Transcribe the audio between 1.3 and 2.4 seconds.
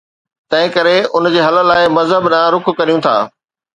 جي حل لاءِ مذهب